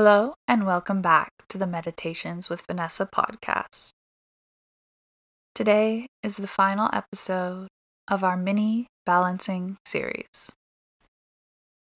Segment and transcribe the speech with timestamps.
[0.00, 3.90] Hello, and welcome back to the Meditations with Vanessa podcast.
[5.56, 7.66] Today is the final episode
[8.06, 10.52] of our mini balancing series.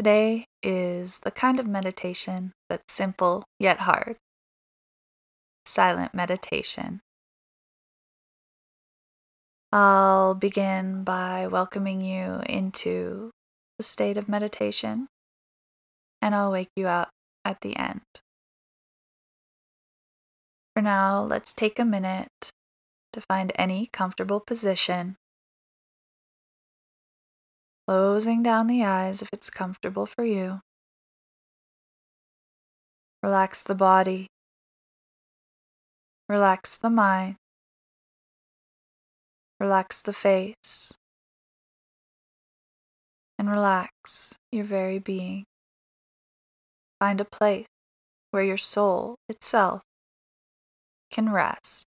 [0.01, 4.17] Today is the kind of meditation that's simple yet hard
[5.65, 7.03] silent meditation.
[9.71, 13.31] I'll begin by welcoming you into
[13.79, 15.07] the state of meditation,
[16.21, 17.11] and I'll wake you up
[17.45, 18.03] at the end.
[20.75, 22.53] For now, let's take a minute
[23.13, 25.17] to find any comfortable position.
[27.87, 30.61] Closing down the eyes if it's comfortable for you.
[33.23, 34.29] Relax the body.
[36.29, 37.37] Relax the mind.
[39.61, 40.93] Relax the face.
[43.39, 45.45] And relax your very being.
[47.03, 47.67] Find a place
[48.31, 49.83] where your soul itself
[51.11, 51.85] can rest.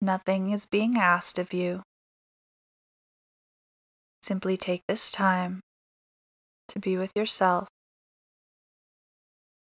[0.00, 1.82] Nothing is being asked of you.
[4.22, 5.58] Simply take this time
[6.68, 7.66] to be with yourself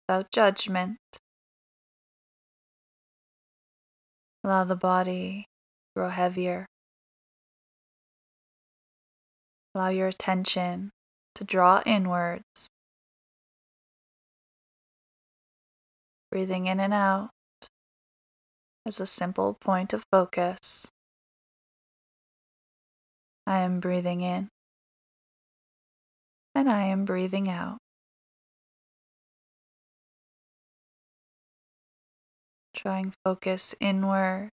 [0.07, 0.99] without judgment.
[4.45, 5.47] Allow the body
[5.97, 6.67] grow heavier.
[9.75, 10.91] Allow your attention
[11.39, 12.67] to draw inwards.
[16.33, 17.31] Breathing in and out
[18.85, 20.91] as a simple point of focus.
[23.47, 24.49] I am breathing in
[26.57, 27.79] and I am breathing out.
[32.75, 34.51] Drawing focus inward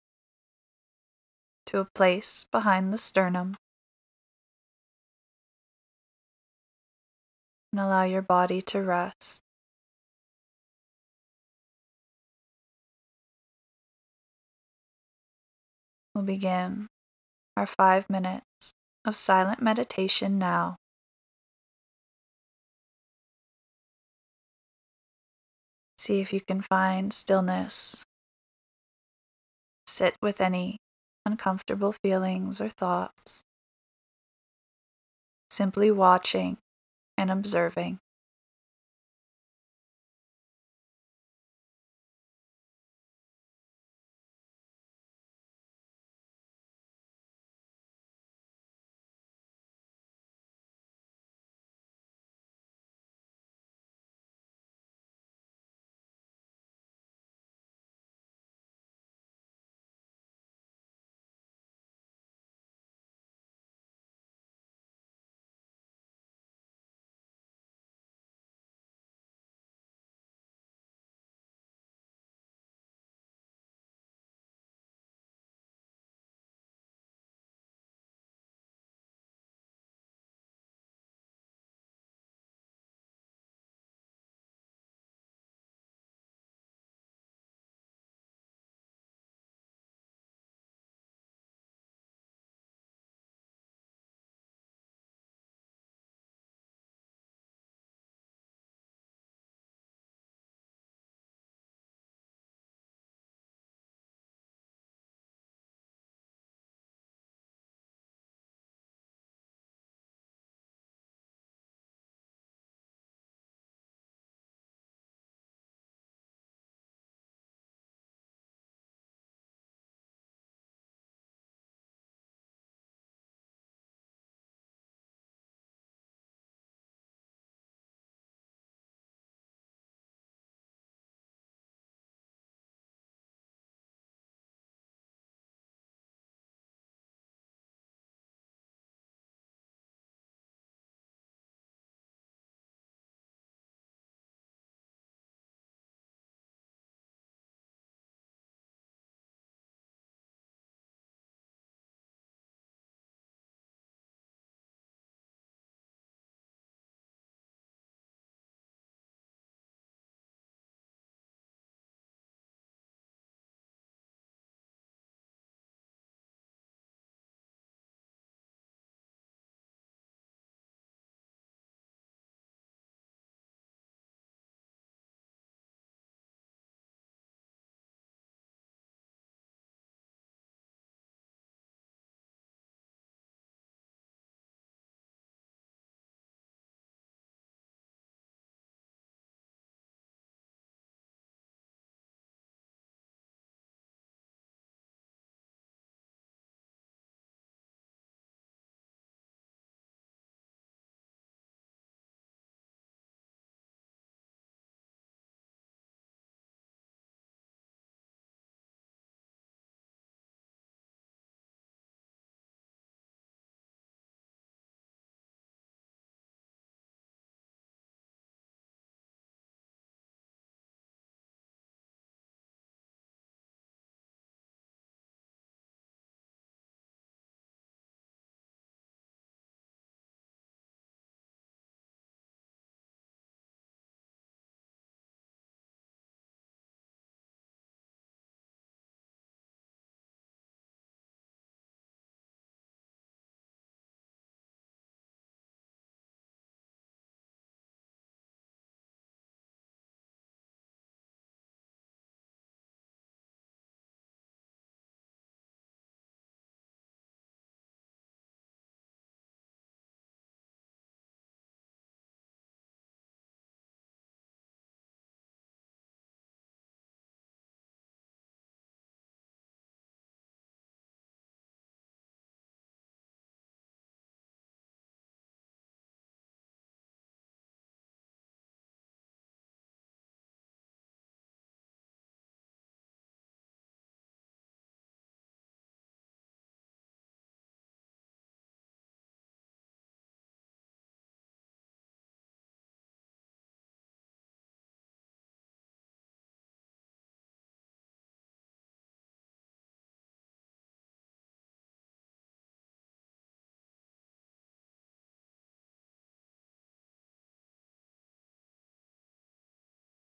[1.67, 3.59] to a place behind the sternum.
[7.73, 9.43] And allow your body to rest.
[16.14, 16.89] We'll begin
[17.57, 18.73] our five minutes
[19.05, 20.77] of silent meditation now.
[25.98, 28.03] See if you can find stillness.
[29.86, 30.79] Sit with any
[31.27, 33.42] uncomfortable feelings or thoughts.
[35.51, 36.57] Simply watching
[37.20, 38.01] and observing.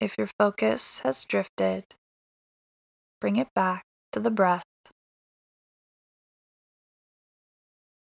[0.01, 1.85] If your focus has drifted,
[3.21, 4.65] bring it back to the breath.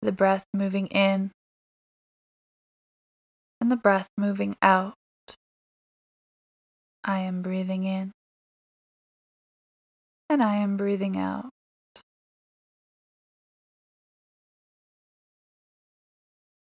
[0.01, 1.31] The breath moving in
[3.60, 4.94] and the breath moving out.
[7.04, 8.12] I am breathing in
[10.30, 11.50] and I am breathing out.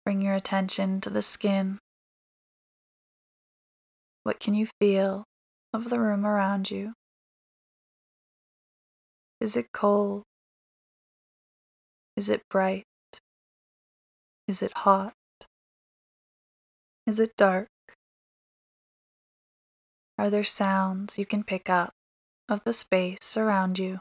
[0.04, 1.78] Bring your attention to the skin.
[4.26, 5.22] What can you feel
[5.72, 6.94] of the room around you?
[9.40, 10.24] Is it cold?
[12.16, 12.82] Is it bright?
[14.48, 15.12] Is it hot?
[17.06, 17.68] Is it dark?
[20.18, 21.92] Are there sounds you can pick up
[22.48, 24.00] of the space around you?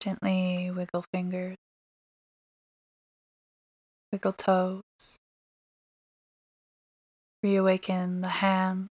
[0.00, 1.56] Gently wiggle fingers,
[4.10, 4.82] wiggle toes,
[7.44, 8.88] reawaken the hands,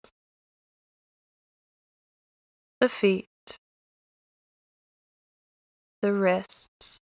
[2.79, 3.27] the feet,
[6.01, 6.99] the wrists,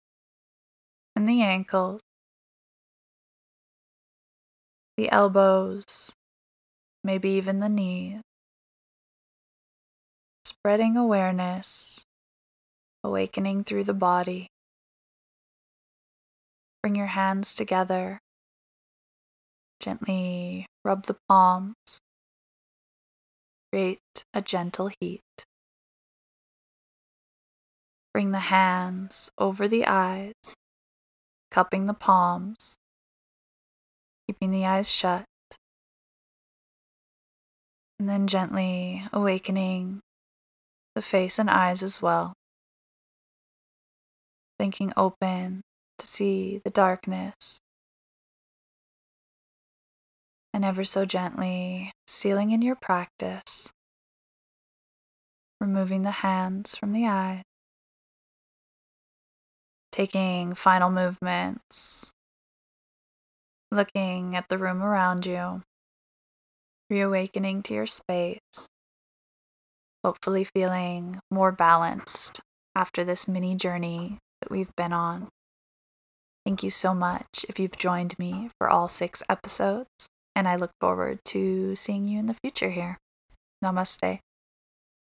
[1.16, 2.02] and the ankles
[4.98, 6.12] the elbows,
[7.04, 8.20] maybe even the knees.
[10.44, 12.04] Spreading awareness,
[13.04, 14.48] awakening through the body.
[16.82, 18.18] Bring your hands together.
[19.80, 22.00] Gently rub the palms.
[23.72, 25.20] Create a gentle heat.
[28.12, 30.34] Bring the hands over the eyes,
[31.50, 32.78] cupping the palms
[34.28, 35.24] keeping the eyes shut,
[37.98, 40.00] and then gently awakening
[40.94, 42.34] the face and eyes as well,
[44.58, 45.62] thinking open
[45.96, 47.58] to see the darkness,
[50.58, 53.70] and ever so gently sealing in your practice,
[55.60, 57.44] removing the hands from the eyes.
[59.92, 62.10] Taking final movements
[63.70, 65.62] looking at the room around you,
[66.90, 68.66] reawakening to your space,
[70.02, 72.40] hopefully feeling more balanced
[72.74, 75.28] after this mini journey that we've been on.
[76.44, 80.70] Thank you so much if you've joined me for all six episodes, and I look
[80.80, 82.96] forward to seeing you in the future here.
[83.62, 84.20] Namaste.